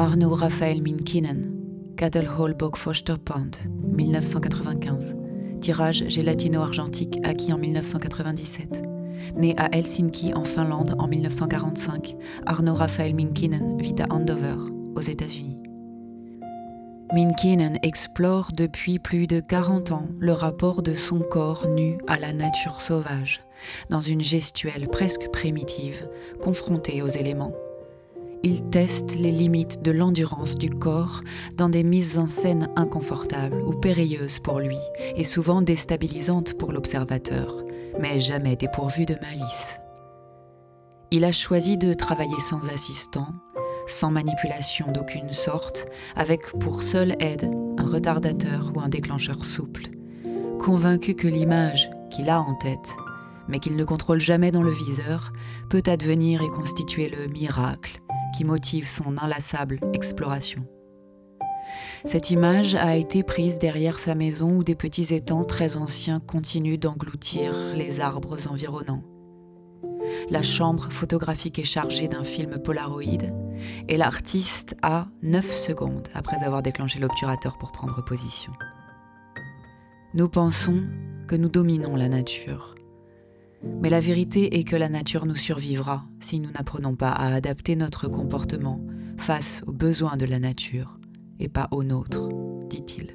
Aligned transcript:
Arno 0.00 0.34
Raphaël 0.34 0.80
Minkinen, 0.80 1.42
Hall 2.38 2.56
Foster 2.74 3.16
Pond, 3.22 3.50
1995. 3.82 5.14
Tirage 5.60 6.08
gélatino-argentique 6.08 7.20
acquis 7.22 7.52
en 7.52 7.58
1997. 7.58 8.82
Né 9.36 9.52
à 9.58 9.68
Helsinki 9.76 10.32
en 10.32 10.44
Finlande 10.44 10.94
en 10.98 11.06
1945, 11.06 12.16
Arno 12.46 12.72
Raphael 12.72 13.14
Minkinen 13.14 13.76
vit 13.76 13.96
à 14.00 14.10
Andover, 14.10 14.56
aux 14.94 15.02
États-Unis. 15.02 15.62
Minkinen 17.12 17.78
explore 17.82 18.52
depuis 18.56 18.98
plus 18.98 19.26
de 19.26 19.40
40 19.40 19.92
ans 19.92 20.08
le 20.18 20.32
rapport 20.32 20.82
de 20.82 20.94
son 20.94 21.18
corps 21.18 21.68
nu 21.68 21.98
à 22.06 22.18
la 22.18 22.32
nature 22.32 22.80
sauvage, 22.80 23.42
dans 23.90 24.00
une 24.00 24.22
gestuelle 24.22 24.88
presque 24.88 25.28
primitive, 25.30 26.08
confrontée 26.42 27.02
aux 27.02 27.08
éléments. 27.08 27.52
Il 28.42 28.62
teste 28.70 29.16
les 29.16 29.32
limites 29.32 29.82
de 29.82 29.90
l'endurance 29.90 30.56
du 30.56 30.70
corps 30.70 31.20
dans 31.58 31.68
des 31.68 31.82
mises 31.82 32.18
en 32.18 32.26
scène 32.26 32.70
inconfortables 32.74 33.60
ou 33.66 33.72
périlleuses 33.72 34.38
pour 34.38 34.60
lui 34.60 34.78
et 35.14 35.24
souvent 35.24 35.60
déstabilisantes 35.60 36.56
pour 36.56 36.72
l'observateur, 36.72 37.62
mais 38.00 38.18
jamais 38.18 38.56
dépourvues 38.56 39.04
de 39.04 39.16
malice. 39.20 39.78
Il 41.10 41.24
a 41.24 41.32
choisi 41.32 41.76
de 41.76 41.92
travailler 41.92 42.40
sans 42.40 42.70
assistant, 42.70 43.28
sans 43.86 44.10
manipulation 44.10 44.90
d'aucune 44.90 45.32
sorte, 45.32 45.86
avec 46.16 46.40
pour 46.60 46.82
seule 46.82 47.16
aide 47.20 47.50
un 47.76 47.86
retardateur 47.86 48.70
ou 48.74 48.80
un 48.80 48.88
déclencheur 48.88 49.44
souple, 49.44 49.88
convaincu 50.58 51.14
que 51.14 51.28
l'image 51.28 51.90
qu'il 52.10 52.30
a 52.30 52.40
en 52.40 52.54
tête, 52.54 52.96
mais 53.48 53.58
qu'il 53.58 53.76
ne 53.76 53.84
contrôle 53.84 54.20
jamais 54.20 54.50
dans 54.50 54.62
le 54.62 54.72
viseur, 54.72 55.32
peut 55.68 55.82
advenir 55.86 56.40
et 56.40 56.48
constituer 56.48 57.10
le 57.10 57.26
miracle 57.26 58.00
qui 58.36 58.44
motive 58.44 58.86
son 58.86 59.18
inlassable 59.18 59.78
exploration. 59.92 60.66
Cette 62.04 62.30
image 62.30 62.74
a 62.74 62.96
été 62.96 63.22
prise 63.22 63.58
derrière 63.58 63.98
sa 63.98 64.14
maison 64.14 64.56
où 64.56 64.64
des 64.64 64.74
petits 64.74 65.14
étangs 65.14 65.44
très 65.44 65.76
anciens 65.76 66.20
continuent 66.20 66.78
d'engloutir 66.78 67.52
les 67.74 68.00
arbres 68.00 68.48
environnants. 68.50 69.04
La 70.30 70.42
chambre 70.42 70.90
photographique 70.90 71.58
est 71.58 71.64
chargée 71.64 72.08
d'un 72.08 72.24
film 72.24 72.58
Polaroid 72.58 73.28
et 73.88 73.96
l'artiste 73.96 74.76
a 74.82 75.06
9 75.22 75.44
secondes 75.44 76.08
après 76.14 76.42
avoir 76.42 76.62
déclenché 76.62 76.98
l'obturateur 76.98 77.58
pour 77.58 77.72
prendre 77.72 78.02
position. 78.04 78.52
Nous 80.14 80.28
pensons 80.28 80.82
que 81.28 81.36
nous 81.36 81.48
dominons 81.48 81.94
la 81.94 82.08
nature. 82.08 82.74
Mais 83.62 83.90
la 83.90 84.00
vérité 84.00 84.58
est 84.58 84.64
que 84.64 84.76
la 84.76 84.88
nature 84.88 85.26
nous 85.26 85.36
survivra 85.36 86.04
si 86.20 86.40
nous 86.40 86.50
n'apprenons 86.50 86.96
pas 86.96 87.10
à 87.10 87.34
adapter 87.34 87.76
notre 87.76 88.08
comportement 88.08 88.80
face 89.16 89.62
aux 89.66 89.72
besoins 89.72 90.16
de 90.16 90.26
la 90.26 90.38
nature 90.38 90.98
et 91.38 91.48
pas 91.48 91.68
aux 91.70 91.84
nôtres, 91.84 92.28
dit-il. 92.68 93.14